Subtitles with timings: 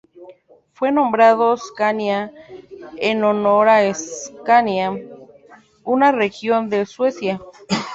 [0.73, 2.33] Fue nombrado "Scania"
[2.97, 4.97] en honor a Escania,
[5.83, 7.39] una región de Suecia.